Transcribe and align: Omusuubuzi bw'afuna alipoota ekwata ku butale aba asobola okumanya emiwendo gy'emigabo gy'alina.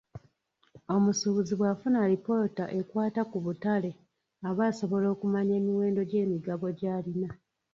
Omusuubuzi 0.95 1.53
bw'afuna 1.59 1.97
alipoota 2.05 2.63
ekwata 2.79 3.21
ku 3.31 3.37
butale 3.45 3.91
aba 4.49 4.63
asobola 4.69 5.07
okumanya 5.13 5.53
emiwendo 5.61 6.01
gy'emigabo 6.11 6.65
gy'alina. 6.79 7.29